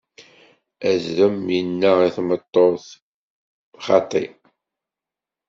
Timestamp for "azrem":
0.89-1.37